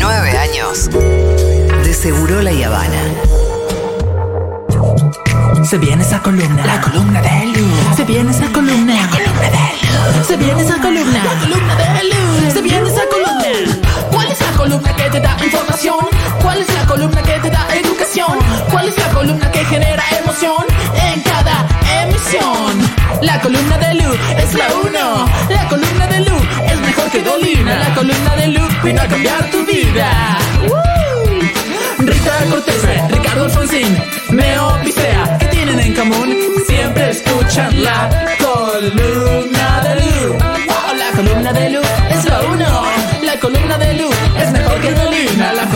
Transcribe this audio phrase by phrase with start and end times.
[0.00, 3.02] Nueve años de Seguro La Habana.
[5.62, 6.64] Se viene esa columna.
[6.64, 7.68] La columna de Lu.
[7.94, 8.94] Se viene esa columna.
[8.94, 9.58] La columna de
[10.18, 10.24] Lu.
[10.24, 11.22] Se viene esa columna.
[11.22, 12.50] La columna de Lu.
[12.50, 13.15] Se viene esa columna.
[14.66, 15.96] ¿Cuál es la columna que te da información?
[16.42, 18.38] ¿Cuál es la columna que te da educación?
[18.68, 20.64] ¿Cuál es la columna que genera emoción
[21.12, 21.68] en cada
[22.02, 23.22] emisión?
[23.22, 25.26] La columna de Lu es la uno.
[25.50, 27.78] La columna de Lu es mejor que Dolina.
[27.78, 30.36] La columna de Lu vino a cambiar tu vida.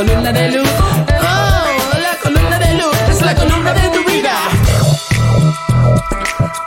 [0.00, 0.62] Columna de Lu.
[0.62, 4.32] Oh, la columna de Lu es la columna de tu vida.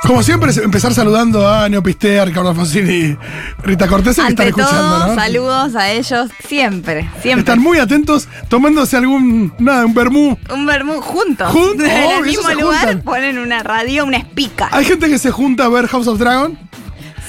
[0.03, 3.17] Como siempre, empezar saludando a Neopistea, Ricardo Alfonsín y
[3.63, 5.15] Rita Cortés que Ante están escuchando, todo, ¿no?
[5.15, 7.39] saludos a ellos siempre, siempre.
[7.39, 10.37] Están muy atentos, tomándose algún, nada, un vermú.
[10.53, 11.51] Un vermú juntos.
[11.51, 13.01] Juntos, en el mismo lugar juntan.
[13.01, 14.69] ponen una radio, una espica.
[14.71, 16.55] Hay gente que se junta a ver House of Dragon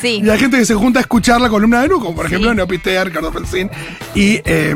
[0.04, 0.20] Sí.
[0.22, 2.50] y hay gente que se junta a escuchar la columna de Nu, como por ejemplo
[2.50, 2.56] Sí.
[2.56, 3.70] Neopistea, Ricardo Alfonsín
[4.14, 4.74] y eh,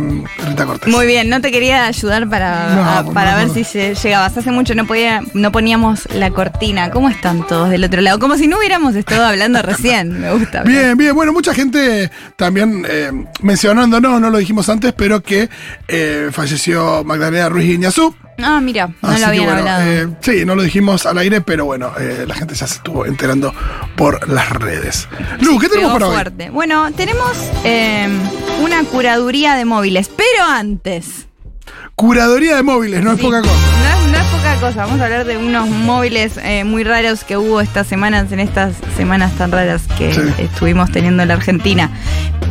[0.49, 0.89] Rita Cortés.
[0.93, 4.37] Muy bien, no te quería ayudar para, No, a- por para ver si llegabas.
[4.37, 6.91] Hace mucho no podía, no poníamos la cortina.
[6.91, 8.19] ¿Cómo están todos del otro lado?
[8.19, 10.19] Como si no hubiéramos estado hablando recién.
[10.21, 10.63] Me gusta.
[10.63, 13.11] Bien, bien, bueno, mucha gente también eh,
[13.43, 15.49] mencionando, no, no lo dijimos antes, pero que
[15.89, 18.15] eh, falleció Magdalena Ruiz Iñazú.
[18.41, 19.83] Ah, mira, no Así lo habían bueno, hablado.
[19.85, 23.05] eh, sí, no lo dijimos al aire, pero bueno, eh, la gente ya se estuvo
[23.05, 23.53] enterando
[23.97, 25.09] por las redes.
[25.41, 26.15] Lu, ¿qué tenemos para hoy?
[26.15, 26.51] fuerte.
[26.51, 28.09] Bueno, tenemos eh,
[28.63, 31.27] una curaduría de móviles, pero antes.
[31.97, 33.25] Curadoría de móviles, no es Sí.
[33.25, 33.53] poca cosa.
[33.55, 33.98] No es, no es
[34.31, 34.85] poca cosa.
[34.87, 38.75] Vamos a hablar de unos móviles eh, muy raros que hubo estas semanas, en estas
[38.97, 40.21] semanas tan raras que Sí.
[40.39, 41.91] estuvimos teniendo en la Argentina.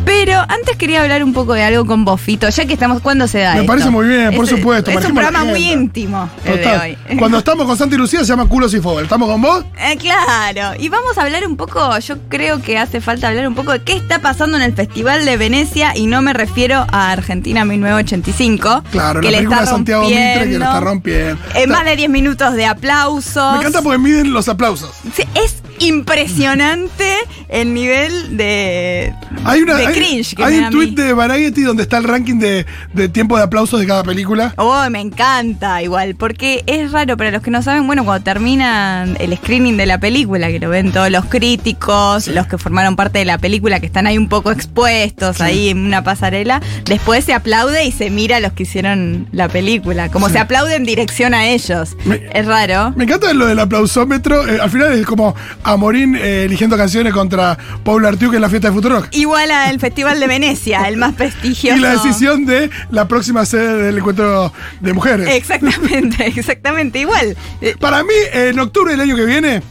[0.06, 3.02] Pero antes quería hablar un poco de algo con Bofito, ya que estamos.
[3.02, 3.68] ¿Cuándo se da Me esto?
[3.68, 6.98] parece muy bien, por Es- supuesto, Es un la programa muy íntimo el de hoy.
[7.20, 9.04] Cuando estamos con Santi y Lucía se llama Culos y Fobel.
[9.04, 9.66] ¿Estamos con vos?
[9.78, 13.56] Eh, claro, y vamos a hablar un poco, yo creo que hace falta hablar un
[13.56, 17.12] poco de qué está pasando en el Festival de Venecia y no me refiero a
[17.12, 18.84] Argentina 1985.
[18.92, 21.36] Claro, que la le película de está Santiago Mitre que lo está rompiendo.
[21.44, 21.67] rompiendo.
[21.74, 23.52] Más de 10 minutos de aplausos.
[23.54, 24.92] Me encanta porque miden los aplausos.
[25.16, 27.16] Sí, Es impresionante
[27.50, 29.14] el nivel de,
[29.46, 32.40] Hay, una, de hay, cringe que hay un tweet de Variety donde está el ranking
[32.40, 34.54] de, de tiempo de aplausos de cada película.
[34.58, 39.16] Oh, me encanta igual, porque es raro para los que no saben, bueno, cuando terminan
[39.20, 43.20] el screening de la película, que lo ven todos los críticos, los que formaron parte
[43.20, 47.34] de la película, que están ahí un poco expuestos, ahí en una pasarela, después se
[47.34, 50.34] aplaude y se mira a los que hicieron la película, como Sí.
[50.34, 51.96] se aplaude en dirección a ellos.
[52.06, 52.94] Me- es raro.
[52.98, 54.48] Me encanta lo del aplausómetro.
[54.48, 55.36] eh, al final es como
[55.68, 59.10] Amorín eh, eligiendo canciones contra Paul Artiuk en la fiesta de Futurock.
[59.12, 61.78] Igual al Festival de Venecia, el más prestigioso.
[61.78, 65.28] Y la decisión de la próxima sede del encuentro de mujeres.
[65.30, 67.36] Exactamente, exactamente igual.
[67.80, 69.62] Para mí, en octubre del año que viene,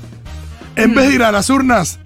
[0.77, 1.99] en vez de ir a las urnas,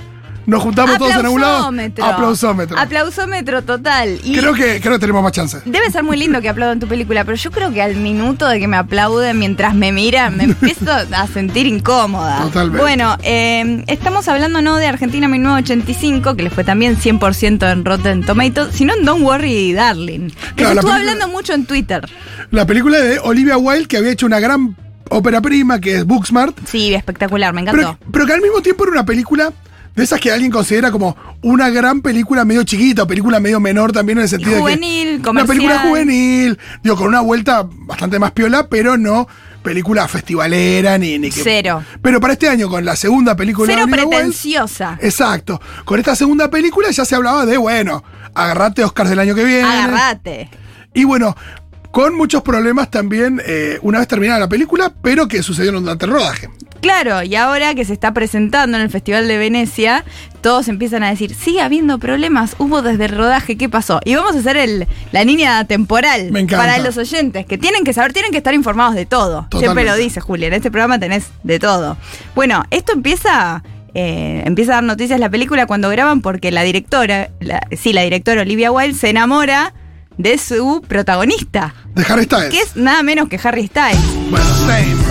[0.46, 1.56] nos juntamos todos en algún lado.
[1.58, 2.04] Aplausómetro.
[2.04, 2.78] Aplausómetro.
[2.78, 4.18] Aplausómetro total.
[4.24, 5.60] Y Creo que, creo que tenemos más chance.
[5.64, 8.58] Debe ser muy lindo que aplaudan tu película, pero yo creo que al minuto de
[8.58, 12.42] que me aplauden mientras me miran, me empiezo a sentir incómoda.
[12.42, 12.80] Totalmente.
[12.80, 18.24] Bueno, eh, estamos hablando no de Argentina 1985, que les fue también 100% en Rotten
[18.24, 20.30] Tomatoes, sino en Don't Worry Darling.
[20.30, 22.08] Que Claro, se estuvo hablando mucho en Twitter.
[22.50, 24.76] La película de Olivia Wilde, que había hecho una gran
[25.08, 26.56] ópera prima, que es Booksmart.
[26.66, 27.98] Sí, espectacular, me encantó.
[28.00, 29.52] Pero, pero que al mismo tiempo era una película
[30.00, 33.92] de esas que alguien considera como una gran película medio chiquita, o película medio menor
[33.92, 35.88] también en el sentido de juvenil, que una película comercial.
[35.88, 39.28] juvenil, digo, con una vuelta bastante más piola, pero no
[39.62, 41.42] película festivalera ni, ni que...
[41.42, 41.84] Cero.
[42.00, 44.98] Pero para este año, con la segunda película Cero de pretenciosa.
[45.02, 45.60] Exacto.
[45.84, 48.02] Con esta segunda película ya se hablaba de, bueno,
[48.34, 49.68] agarrate Oscars del año que viene.
[49.68, 50.50] Agarrate.
[50.94, 51.36] Y bueno,
[51.90, 56.12] con muchos problemas también eh, una vez terminada la película, pero que sucedieron durante el
[56.12, 56.48] rodaje.
[56.80, 60.04] Claro, y ahora que se está presentando en el Festival de Venecia,
[60.41, 64.00] todos empiezan a decir, sigue habiendo problemas, hubo desde el rodaje, ¿qué pasó?
[64.04, 67.92] Y vamos a hacer el, la línea temporal Me para los oyentes, que tienen que
[67.92, 69.47] saber, tienen que estar informados de todo.
[69.59, 71.97] Siempre lo dice Julia, en este programa tenés de todo.
[72.34, 73.62] Bueno, esto empieza...
[73.94, 78.03] eh, empieza a dar noticias la película cuando graban porque la directora, la- sí, la
[78.03, 79.74] directora Olivia Wilde se enamora
[80.16, 82.50] de su protagonista, De Harry Styles.
[82.50, 83.98] que es nada menos que Harry Styles.
[84.30, 85.09] Bueno, same.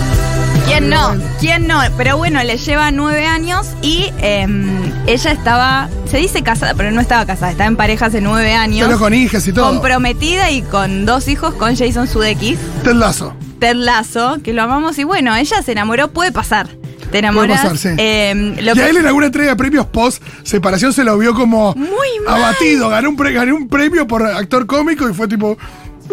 [0.70, 1.14] ¿Quién no?
[1.40, 1.80] ¿Quién no?
[1.96, 4.68] Pero bueno, le lleva nueve años y em,
[5.06, 8.86] ella estaba, se dice casada, pero no estaba casada, estaba en pareja hace nueve años.
[8.86, 9.68] Pero con hijas y todo.
[9.68, 13.34] Comprometida y con dos hijos con Jason Sudeikis, Ted Lasso.
[13.58, 16.68] Ted Lasso, que lo amamos y bueno, ella se enamoró, puede pasar.
[17.10, 17.60] te enamoras.
[17.62, 17.88] pasar, sí.
[17.98, 21.18] Eh, lo y que- a él en alguna entrega de premios post separación se lo
[21.18, 21.88] vio como Muy
[22.24, 22.36] mal.
[22.44, 22.88] abatido.
[22.88, 25.58] Ganó un, pre- ganó un premio por actor cómico y fue tipo.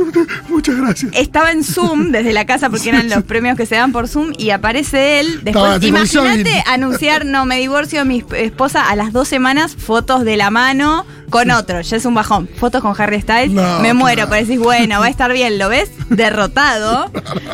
[0.49, 1.11] Muchas gracias.
[1.15, 4.33] estaba en Zoom desde la casa porque eran los premios que se dan por Zoom
[4.38, 5.41] y aparece él.
[5.44, 10.38] Después, imagínate anunciar, no, me divorcio de mi esposa a las dos semanas, fotos de
[10.38, 11.81] la mano con otro.
[11.81, 12.47] Ya es un bajón.
[12.57, 13.51] Fotos con Harry Styles.
[13.51, 14.29] No, me muero, claro.
[14.29, 15.89] pero decís, bueno, va a estar bien, ¿lo ves?
[16.09, 17.11] Derrotado.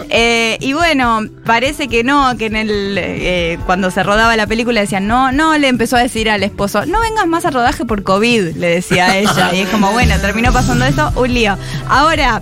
[0.10, 4.82] Eh, y bueno, parece que no, que en el eh, cuando se rodaba la película
[4.82, 8.04] decían, no, no, le empezó a decir al esposo, no vengas más a rodaje por
[8.04, 9.54] COVID, le decía a ella.
[9.54, 11.58] Y es como, bueno, terminó pasando esto, un lío.
[11.88, 12.33] Ahora,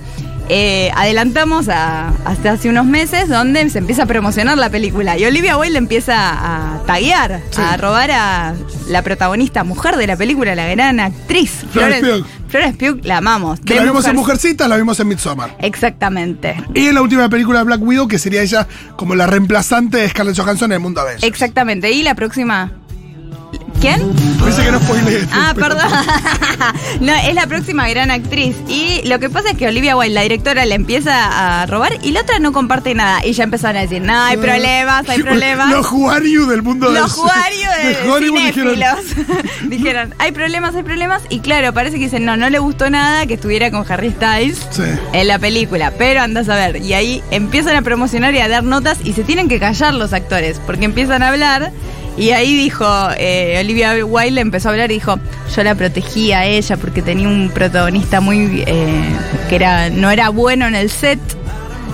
[0.50, 5.26] eh, adelantamos a, hasta hace unos meses donde se empieza a promocionar la película y
[5.26, 8.54] Olivia Wilde empieza a taguear, a robar a
[8.90, 12.26] la protagonista mujer de la película, la gran actriz Florence Pugh.
[12.50, 13.62] Florence Pugh, la amamos.
[13.62, 15.56] Que De la vimos en Mujer- Mujercitas, la vimos en Midsommar.
[15.60, 16.56] Exactamente.
[16.74, 18.68] Y en la última película de Black Widow, que sería ella
[18.98, 21.24] como la reemplazante de Scarlett Johansson en el mundo Avengers.
[21.24, 21.92] Exactamente.
[21.92, 22.72] ¿Y la próxima?
[23.82, 24.14] ¿Quién?
[24.46, 24.80] Dice que no.
[25.34, 25.90] Ah, perdón.
[27.02, 28.56] no, es la próxima gran actriz.
[28.68, 32.12] Y lo que pasa es que Olivia Wilde, la directora, le empieza a robar y
[32.12, 33.26] la otra no comparte nada.
[33.26, 35.70] Y ya empezaron a decir, no, hay problemas, hay problemas.
[35.72, 38.80] Los Juariu del mundo Los del- juarios de, de Hollywood dijeron.
[39.70, 41.24] dijeron, hay problemas, hay problemas.
[41.30, 44.60] Y claro, parece que dicen, no, no le gustó nada que estuviera con Harry Styles
[44.70, 44.84] Sí.
[45.14, 45.92] en la película.
[45.98, 46.78] Pero andas a ver.
[46.84, 50.14] Y ahí empiezan a promocionar y a dar notas y se tienen que callar los
[50.14, 51.72] actores porque empiezan a hablar.
[52.18, 52.86] Y ahí dijo,
[53.18, 55.18] eh, Olivia Wilde empezó a hablar y dijo,
[55.56, 59.16] yo la protegía a ella porque tenía un protagonista muy, eh,
[59.50, 61.20] que era, no era bueno en el set,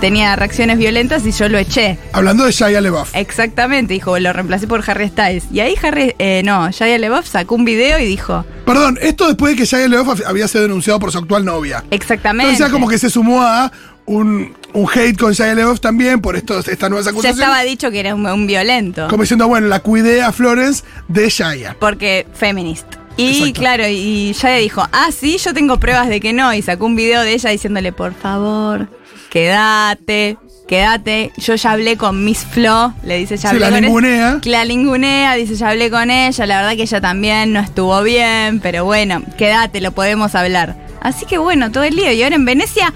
[0.00, 1.98] tenía reacciones violentas y yo lo eché.
[2.12, 3.14] Hablando de Shia LaBeouf.
[3.14, 5.44] Exactamente, dijo, lo reemplacé por Harry Styles.
[5.52, 9.52] Y ahí Harry, eh, no, Shia LaBeouf sacó un video y dijo, Perdón, esto después
[9.54, 11.84] de que Shia LaBeouf había sido denunciado por su actual novia.
[11.90, 12.50] exactamente.
[12.50, 13.70] Entonces ya como que se sumó a
[14.08, 17.38] un, un hate con Shia LaBeouf también por estos, estas nuevas ya acusaciones.
[17.40, 19.06] estaba dicho que era un, un violento.
[19.08, 21.76] Como diciendo, bueno, la cuidé a Florence de Shia.
[21.78, 22.86] Porque feminist.
[23.16, 23.60] Y Exacto.
[23.60, 26.54] claro, y Shia dijo, ah, sí, yo tengo pruebas de que no.
[26.54, 28.88] Y sacó un video de ella diciéndole, por favor,
[29.30, 30.36] quédate,
[30.68, 31.32] quédate.
[31.36, 33.80] Yo ya hablé con Miss Flo, le dice, ya hablé la ella".
[33.80, 34.38] ningunea.
[34.40, 36.46] Que la ningunea, dice, ya hablé con ella.
[36.46, 40.76] La verdad que ella también no estuvo bien, pero bueno, quédate, lo podemos hablar.
[41.00, 42.10] Así que bueno, todo el lío.
[42.12, 42.92] Y ahora en Venecia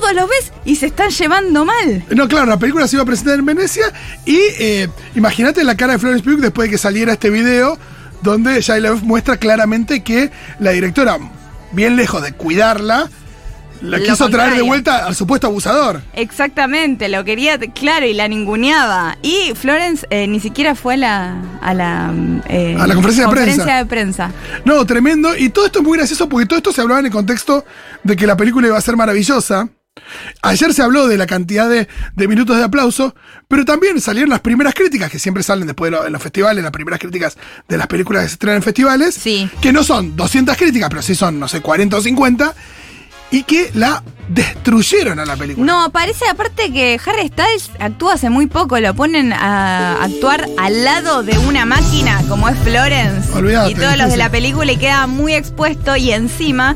[0.00, 2.04] todos los ves y se están llevando mal.
[2.10, 3.92] No, claro, la película se iba a presentar en Venecia
[4.24, 7.78] y eh, imagínate la cara de Florence Pugh después de que saliera este video
[8.22, 11.18] donde Shia LaBeouf muestra claramente que la directora,
[11.72, 13.08] bien lejos de cuidarla,
[13.82, 16.02] la Lo quiso traer de vuelta al supuesto abusador.
[16.12, 19.16] Exactamente, lo quería, claro, y la ninguneaba.
[19.22, 22.12] Y Florence eh, ni siquiera fue a la, a la,
[22.46, 23.78] eh, A la conferencia de conferencia prensa.
[23.78, 24.32] de prensa.
[24.66, 25.34] No, tremendo.
[25.34, 27.64] Y todo esto es muy gracioso porque todo esto se hablaba en el contexto
[28.04, 29.66] de que la película iba a ser maravillosa.
[30.42, 33.14] Ayer se habló de la cantidad de, de minutos de aplauso,
[33.48, 36.72] pero también salieron las primeras críticas, que siempre salen después de lo- los festivales, las
[36.72, 37.36] primeras críticas
[37.68, 39.50] de las películas que se estrenan en festivales, Sí.
[39.60, 42.54] que no son 200 críticas, pero sí son, no sé, 40 o 50,
[43.32, 45.64] y que la destruyeron a la película.
[45.66, 50.84] No, parece aparte que Harry Styles actúa hace muy poco, lo ponen a actuar al
[50.84, 53.28] lado de una máquina como es Florence
[53.68, 56.74] y todos los de la película y queda muy expuesto y encima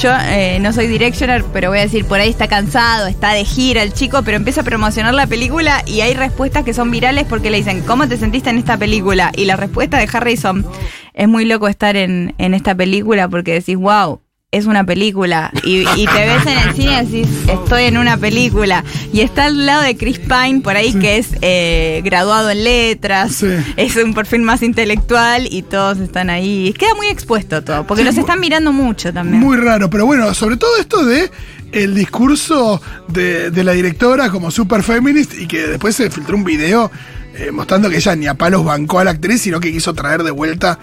[0.00, 3.44] yo eh, no soy directioner, pero voy a decir, por ahí está cansado, está de
[3.44, 7.24] gira el chico, pero empieza a promocionar la película y hay respuestas que son virales
[7.24, 9.32] porque le dicen, ¿cómo te sentiste en esta película?
[9.34, 10.66] Y la respuesta de Harry son,
[11.14, 14.20] es muy loco estar en, en esta película porque decís, wow,
[14.52, 18.16] es una película y, y te ves en el cine y decís, estoy en una
[18.16, 18.84] película.
[19.12, 23.32] Y está al lado de Chris Pine por ahí, que es eh, graduado en letras,
[23.36, 23.48] Sí.
[23.76, 26.72] es un perfil más intelectual y todos están ahí.
[26.78, 29.40] Queda muy expuesto todo, porque Sí, los están mirando mucho también.
[29.40, 31.30] Muy raro, pero bueno, sobre todo esto de
[31.72, 36.44] el discurso de, de la directora como super feminist y que después se filtró un
[36.44, 36.90] video
[37.38, 40.22] eh, mostrando que ella ni a palos bancó a la actriz, sino que quiso traer
[40.22, 40.78] de vuelta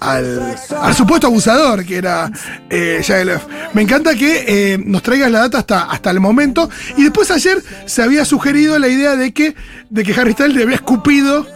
[0.00, 0.56] al,
[0.94, 2.30] supuesto abusador que era
[2.70, 3.02] eh.
[3.74, 6.70] Me encanta que eh, nos traigas la data hasta, hasta el momento.
[6.96, 9.54] Y después ayer se había sugerido la idea de que,
[9.90, 11.46] de que Harry Styles le había escupido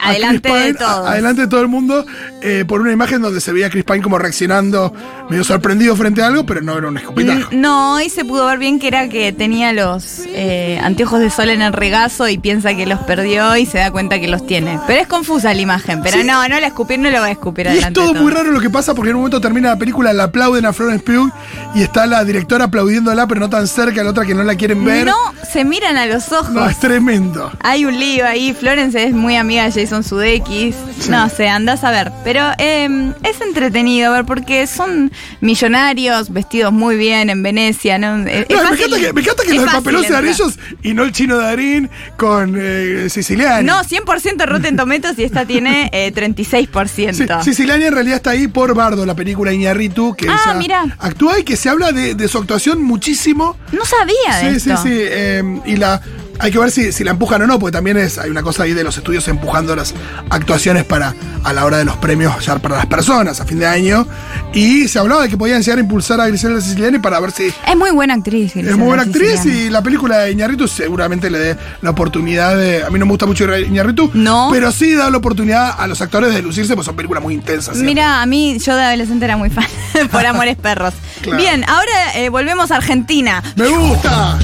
[0.00, 1.06] Adelante de todos.
[1.08, 2.04] adelante de todo el mundo,
[2.42, 4.92] eh, por una imagen donde se veía a Chris Pine como reaccionando,
[5.28, 7.48] medio sorprendido frente a algo, pero no era un escupitajo.
[7.52, 11.50] No, hoy se pudo ver bien que era que tenía los eh, anteojos de sol
[11.50, 14.78] en el regazo y piensa que los perdió y se da cuenta que los tiene.
[14.86, 16.24] Pero es confusa la imagen, pero Sí.
[16.24, 18.00] no, no la escupir, no lo va a escupir Y es adelante.
[18.00, 20.24] de todo muy raro lo que pasa porque en un momento termina la película, la
[20.24, 21.30] aplauden a Florence Pugh
[21.74, 24.84] y está la directora aplaudiéndola, pero no tan cerca, la otra que no la quieren
[24.84, 25.06] ver.
[25.06, 25.16] No,
[25.50, 26.50] se miran a los ojos.
[26.50, 27.50] No, es tremendo.
[27.60, 28.54] Hay un lío ahí.
[28.58, 30.76] Florence es muy amiga de Jason Sudeikis.
[31.08, 32.12] No sé, andás a ver.
[32.24, 37.98] Pero eh, es entretenido a ver porque son millonarios vestidos muy bien en Venecia.
[37.98, 38.16] ¿no?
[38.26, 40.58] Es- es No, me, encanta que, me encanta que es los del papelón sean ellos
[40.82, 43.66] y no el chino Darín con eh, Siciliani.
[43.66, 47.42] No, 100% Rotten Tomatoes y esta tiene eh, 36%.
[47.42, 51.38] Sí, Siciliani en realidad está ahí por Bardo, la película Iñarritu, que Ah, ella actúa
[51.38, 53.56] y que se habla de, de su actuación muchísimo.
[53.72, 54.82] No sabía de Sí, sí, esto.
[54.82, 54.90] sí.
[54.92, 56.00] eh, y la
[56.38, 58.62] hay que ver si, si la empujan o no, porque también es, hay una cosa
[58.64, 59.94] ahí de los estudios empujando las
[60.30, 61.14] actuaciones para
[61.44, 64.06] a la hora de los premios ya para las personas a fin de año.
[64.52, 67.52] Y se hablaba de que podían llegar a impulsar a Griselda Siciliani para ver si
[67.66, 68.56] Es muy buena actriz.
[68.56, 72.82] es muy buena actriz y la película de Iñarritu seguramente le dé la oportunidad de.
[72.84, 74.48] A mí no me gusta mucho Iñarritu, No.
[74.52, 77.76] pero sí da la oportunidad a los actores de lucirse, pues son películas muy intensas.
[77.76, 77.82] ¿sí?
[77.84, 79.66] Mira, a mí yo de adolescente era muy fan
[80.10, 80.94] por Amores Perros.
[81.22, 81.38] Claro.
[81.38, 83.42] Bien, ahora eh, volvemos a Argentina.
[83.56, 84.38] ¡Me gusta!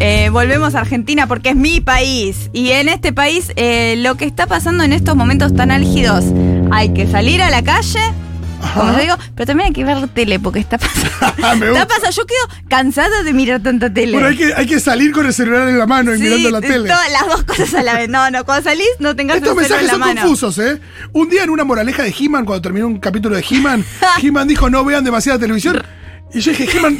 [0.00, 2.50] Eh, volvemos a Argentina porque es mi país.
[2.52, 6.24] Y en este país, eh, lo que está pasando en estos momentos tan álgidos,
[6.72, 8.00] hay que salir a la calle.
[8.74, 11.10] Como yo digo, pero también hay que ver tele porque está pasando.
[11.66, 12.10] Me está pasando.
[12.10, 14.12] Yo quedo cansada de mirar tanta tele.
[14.12, 16.50] Bueno, hay que, hay que salir con el celular en la mano y Sí, mirando
[16.50, 16.88] la tele.
[16.88, 18.08] todas las dos cosas a la vez.
[18.08, 20.20] No, no, cuando salís no tengas Estos el mensajes en la son mano.
[20.22, 20.80] confusos, ¿eh?
[21.12, 23.84] Un día en una moraleja de He-Man, cuando terminó un capítulo de He-Man,
[24.22, 25.80] He-Man dijo no vean demasiada televisión.
[26.34, 26.96] Y yo dije, He-Man,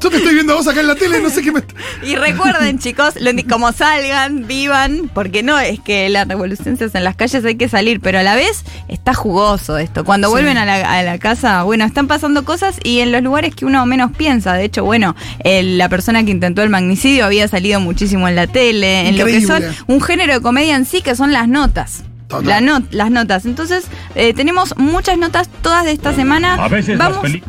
[0.00, 1.62] yo te estoy viendo a vos acá en la tele, no sé qué me.
[2.02, 6.98] Y recuerden, chicos, lo- como salgan, vivan, porque no es que la revolución se hace
[6.98, 10.04] en las calles, hay que salir, pero a la vez está jugoso esto.
[10.04, 10.32] Cuando Sí.
[10.32, 13.64] vuelven a la, a la casa, bueno, están pasando cosas y en los lugares que
[13.64, 14.54] uno menos piensa.
[14.54, 18.46] De hecho, bueno, el- la persona que intentó el magnicidio había salido muchísimo en la
[18.46, 22.04] tele, en lo que son un género de comedia en sí, que son las notas.
[22.40, 23.44] La not- las notas.
[23.44, 23.84] Entonces,
[24.14, 26.54] eh, tenemos muchas notas todas de esta semana.
[26.54, 27.24] A veces las Vamos.
[27.30, 27.42] G-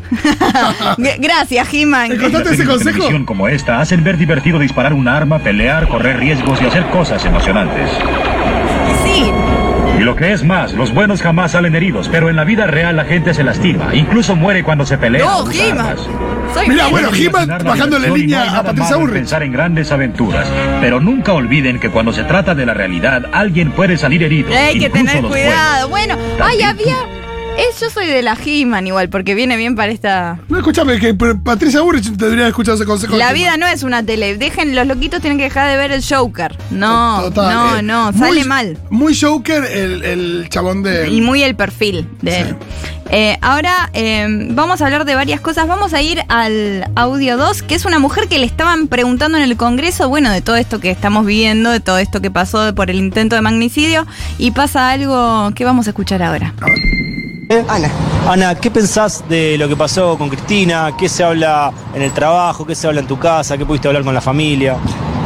[1.20, 2.12] Gracias, He-Man.
[2.12, 3.04] ¿Encontraste ese consejo?
[3.26, 7.90] como esta hacen ver divertido disparar un arma, pelear, correr riesgos y hacer cosas emocionantes.
[9.04, 9.30] Sí,
[9.98, 12.96] Y lo que es más, los buenos jamás salen heridos, pero en la vida real
[12.96, 15.24] la gente se lastima, incluso muere cuando se pelea.
[15.24, 15.96] no, He-Man.
[16.68, 19.14] Mira, bueno, He-Man bajándole línea no a Patricia Bullrich.
[19.14, 20.48] pensar en grandes aventuras,
[20.80, 24.50] pero nunca olviden que cuando se trata de la realidad, alguien puede salir herido.
[24.54, 25.88] Hay que incluso tener los cuidado.
[25.88, 26.18] buenos.
[26.18, 26.96] Bueno, ay, había.
[27.56, 30.38] Es, yo soy de la He-Man igual, porque viene bien para esta.
[30.48, 33.16] No, escúchame, que Patricia Burrich que escuchar ese consejo.
[33.16, 34.36] La vida no es una tele.
[34.36, 36.56] Dejen, los loquitos tienen que dejar de ver el Joker.
[36.70, 38.78] No, Total, no, eh, no, muy- sale mal.
[38.90, 41.08] Muy Joker el, el chabón de.
[41.08, 42.56] Y muy el perfil de él.
[43.10, 45.68] Eh, ahora eh, vamos a hablar de varias cosas.
[45.68, 49.44] Vamos a ir al audio 2, que es una mujer que le estaban preguntando en
[49.44, 52.90] el Congreso, bueno, de todo esto que estamos viviendo, de todo esto que pasó por
[52.90, 54.06] el intento de magnicidio,
[54.38, 56.52] y pasa algo que vamos a escuchar ahora.
[57.68, 57.88] Ana.
[58.28, 60.92] Ana, ¿qué pensás de lo que pasó con Cristina?
[60.98, 62.66] ¿Qué se habla en el trabajo?
[62.66, 63.56] ¿Qué se habla en tu casa?
[63.58, 64.76] ¿Qué pudiste hablar con la familia?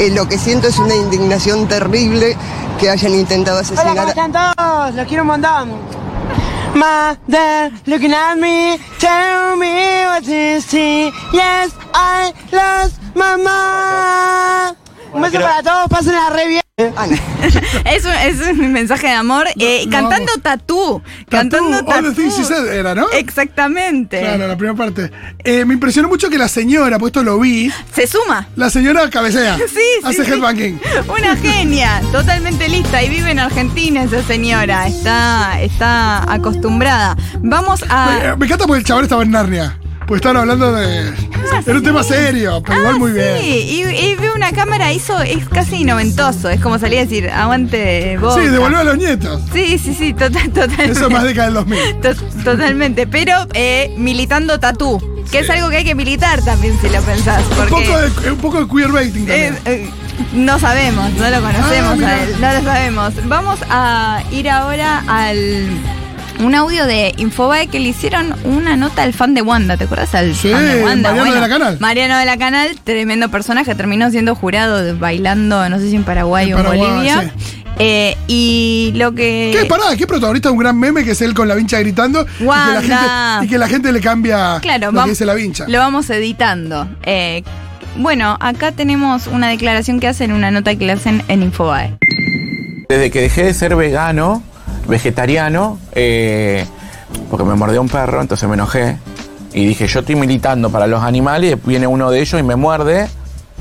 [0.00, 2.36] Eh, lo que siento es una indignación terrible
[2.78, 4.08] que hayan intentado asesinar.
[4.08, 4.94] están todos?
[4.94, 5.70] Los quiero un montón.
[6.74, 11.10] Mother, looking at me, tell me what to see.
[11.32, 14.74] Yes, I lost mamá.
[15.12, 16.62] Un beso creo- para todos, pasen a re bien.
[16.96, 17.16] Ana.
[17.84, 21.02] Es un, es un mensaje de amor eh, no, cantando tatú.
[21.28, 22.54] Tatú, Cantando All the Things She tatú.
[22.54, 23.06] Said era, ¿no?
[23.12, 24.20] Exactamente.
[24.20, 25.10] Claro, la primera parte.
[25.42, 28.46] Eh, me impresionó mucho que la señora, pues esto lo vi, Se suma.
[28.56, 29.56] la señora cabecea.
[29.68, 30.30] Sí, sí, Hace sí.
[30.32, 30.80] headbanging.
[31.08, 37.16] Una genia, totalmente lista y vive en Argentina esa señora, está, está acostumbrada.
[37.40, 38.36] Vamos Me, a...
[38.38, 39.78] me encanta porque el chaval estaba en Narnia.
[40.08, 41.12] Pues estaban hablando de.
[41.66, 43.36] Era un tema serio, pero igual muy Ah, bien.
[43.42, 48.16] Sí, y, veo una cámara, hizo, es casi noventoso, es como salir a decir, aguante
[48.18, 48.34] vos.
[48.34, 49.42] Sí, devolver a los nietos.
[49.52, 50.92] Sí, sí, sí, total, totalmente.
[50.92, 51.78] Eso es más década del 2000.
[52.00, 54.98] To- Totalmente, pero eh, militando tatú,
[55.30, 57.42] que es algo que hay que militar también si lo pensás.
[57.50, 59.58] Un Porque poco, de, un poco de queerbaiting eh, también.
[59.66, 59.90] eh,
[60.32, 62.08] no sabemos, no lo conocemos Ah, mira.
[62.14, 63.14] a él, no lo sabemos.
[63.26, 65.68] Vamos a ir ahora al
[66.40, 70.14] un audio de Infobae que le hicieron una nota al fan de Wanda, ¿te acuerdas?
[70.14, 71.10] Al Sí, fan de Wanda.
[71.10, 71.76] Mariano de la Canal.
[71.80, 76.04] Mariano de la Canal, tremendo personaje, terminó siendo jurado de- bailando, no sé si en
[76.04, 77.32] Paraguay En o en Bolivia.
[77.36, 77.54] sí.
[77.80, 79.56] Eh, y lo que.
[79.56, 79.64] ¿Qué?
[79.66, 82.22] Pará, ¿qué protagonista de un gran meme que es él con la vincha gritando?
[82.22, 82.80] Y que, la Wanda.
[82.80, 85.64] gente, y que la gente le cambia Claro, lo vam- que dice la vincha.
[85.68, 86.88] Lo vamos editando.
[87.04, 87.44] Eh,
[87.96, 91.96] bueno, acá tenemos una declaración que hacen, una nota que le hacen en Infobae.
[92.88, 94.42] Desde que dejé de ser vegano,
[94.88, 96.66] vegetariano, eh,
[97.30, 98.96] porque me mordió un perro, entonces me enojé.
[99.52, 102.56] Y dije, yo estoy militando para los animales, y viene uno de ellos y me
[102.56, 103.08] muerde.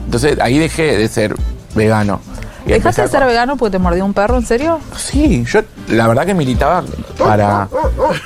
[0.06, 1.36] Entonces ahí dejé de ser
[1.76, 2.20] vegano.
[2.66, 4.36] Y ¿Dejaste de ser vegano porque te mordió un perro?
[4.36, 4.80] ¿En serio?
[4.98, 6.84] Sí, yo la verdad que militaba
[7.18, 7.70] para,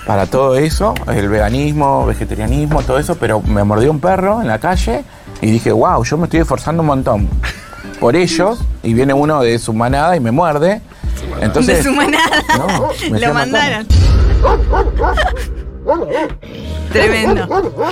[0.08, 4.58] para todo eso, el veganismo, vegetarianismo, todo eso, pero me mordió un perro en la
[4.58, 5.04] calle
[5.42, 7.30] y dije, wow, yo me estoy esforzando un montón
[8.00, 10.82] por ellos y viene uno de su manada y me muerde.
[11.40, 11.86] Entonces.
[11.86, 13.88] No, Lo mandaron.
[16.92, 17.48] Tremendo.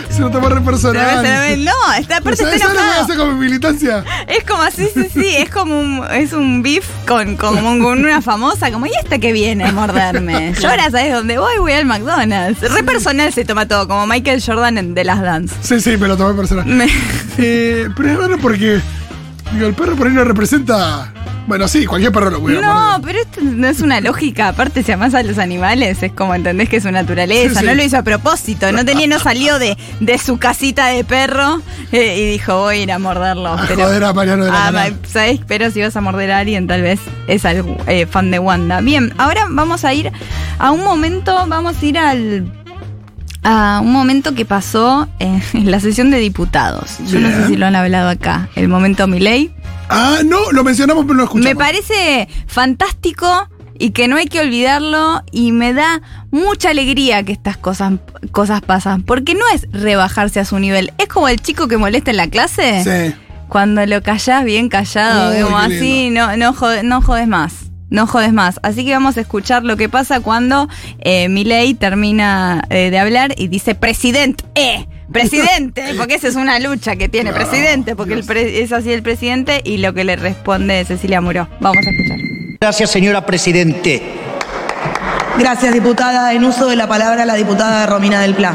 [0.10, 1.22] Se lo toma re personal.
[1.22, 1.72] Tremendo.
[1.72, 3.04] No, está ¿Sabes está ¿sabes lo que enojado.
[3.04, 4.04] hace con mi militancia?
[4.28, 8.22] Es como así, sí, sí, es como un, es un beef con, con, con una
[8.22, 10.54] famosa, como, ¿y esta que viene a morderme?
[10.62, 12.60] Yo ahora sabes dónde voy, voy al McDonald's.
[12.62, 15.56] Re personal se toma todo, como Michael Jordan en The Last Dance.
[15.62, 16.66] Sí, sí, me lo tomé personal.
[16.66, 16.90] Me-
[17.38, 18.82] Eh, pero es raro porque
[19.54, 21.14] digo, el perro por ahí no representa.
[21.50, 24.50] Bueno, sí, cualquier perro lo pudiera No, pero esto no es una lógica.
[24.50, 27.56] Aparte, si amas a los animales, es como entendés que es su naturaleza.
[27.56, 27.66] Sí, sí.
[27.66, 28.72] No lo hizo a propósito.
[28.72, 31.60] No tenía, no salió de, de su casita de perro
[31.92, 33.48] eh, y dijo, voy a ir a morderlo.
[33.50, 34.90] A pero, joder a Mariano de la Ah.
[35.48, 38.82] Pero si vas a morder a alguien, tal vez es algo, eh, fan de Wanda.
[38.82, 40.12] Bien, ahora vamos a ir
[40.60, 42.54] a un momento, vamos a ir al.
[43.42, 46.98] A un momento que pasó eh, en la sesión de diputados.
[47.08, 48.50] Yo no sé si lo han hablado acá.
[48.56, 49.52] El momento Milei.
[49.90, 51.50] Ah, no, lo mencionamos pero no lo escuchamos.
[51.50, 57.32] Me parece fantástico y que no hay que olvidarlo y me da mucha alegría que
[57.32, 57.94] estas cosas,
[58.32, 59.04] cosas pasan.
[59.04, 60.94] Porque no es rebajarse a su nivel.
[60.98, 62.84] Es como el chico que molesta en la clase.
[62.84, 63.16] Sí.
[63.48, 67.54] Cuando lo callás bien callado, Uy, como así, no, no, jode- no jodes más.
[67.90, 68.60] No jodes más.
[68.62, 70.68] Así que vamos a escuchar lo que pasa cuando
[71.00, 76.60] eh, Milei termina eh, de hablar y dice presidente, eh, presidente, porque esa es una
[76.60, 80.04] lucha que tiene Claro, presidente, porque el pre- es así el presidente y lo que
[80.04, 81.48] le responde Cecilia Muró.
[81.60, 82.18] Vamos a escuchar.
[82.62, 84.02] Gracias, señora Presidente.
[85.38, 86.34] Gracias, diputada.
[86.34, 88.54] En uso de la palabra, la diputada Romina del Pla.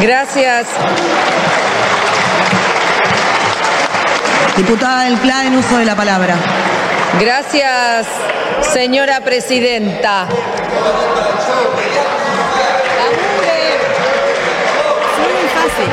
[0.00, 0.66] Gracias.
[4.56, 6.34] Diputada del Pla, en uso de la palabra.
[7.20, 8.06] Gracias,
[8.72, 10.26] señora presidenta.
[15.16, 15.90] Fue muy fácil.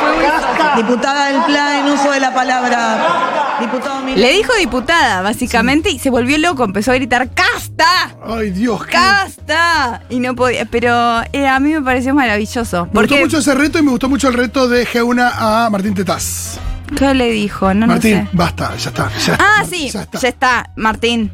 [0.00, 0.63] Fue muy fácil.
[0.76, 3.56] Diputada del Pla, en uso de la palabra.
[3.60, 4.20] Diputado Milei.
[4.20, 8.16] Le dijo diputada, básicamente, y se volvió loco, empezó a gritar ¡Casta!
[8.26, 8.92] Ay, Dios, qué.
[8.92, 10.02] ¡Casta!
[10.10, 12.86] Y no podía, pero eh, a mí me pareció maravilloso.
[12.86, 15.68] Me Porque, gustó mucho ese reto y me gustó mucho el reto de G1 a
[15.70, 16.58] Martín Tetaz.
[16.98, 17.72] ¿qué le dijo?
[17.74, 18.28] No, no Martín, sé.
[18.32, 19.10] basta, ya está.
[19.26, 20.18] ya Ah, sí, Ya está.
[20.18, 21.32] ya está, Martín.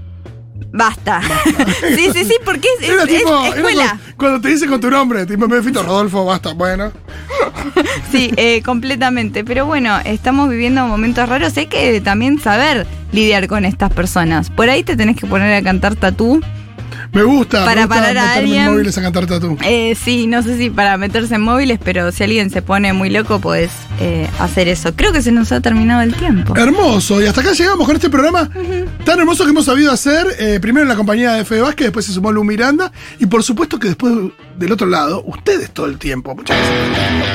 [0.73, 1.20] Basta.
[1.97, 3.92] sí, sí, sí, porque es, Era es- tipo, es era escuela.
[3.92, 6.92] cu- cuando te dice con tu nombre, tipo, me Fito Rodolfo, basta, bueno.
[8.11, 9.45] Sí, eh, completamente.
[9.45, 11.57] Pero bueno, estamos viviendo momentos raros.
[11.57, 14.51] Hay que también saber lidiar con estas personas.
[14.51, 16.40] Por ahí te tenés que poner a cantar tatú.
[17.12, 17.64] Me gusta.
[17.64, 18.73] Para me gusta parar a meterme en alguien.
[18.73, 19.59] móviles a cantar tatú.
[19.62, 23.11] Eh, sí, no sé si para meterse en móviles, pero si alguien se pone muy
[23.11, 23.70] loco, puedes
[24.01, 24.94] eh, hacer eso.
[24.94, 26.55] Creo que se nos ha terminado el tiempo.
[26.57, 28.49] Hermoso, y hasta acá llegamos con este programa
[29.05, 30.27] tan hermoso que hemos sabido hacer.
[30.38, 33.42] eh, primero en la compañía de Fede Vázquez, después se sumó Lu Miranda, y por
[33.42, 34.14] supuesto que después
[34.57, 36.35] del otro lado, ustedes todo el tiempo.
[36.37, 37.31] Muchas gracias.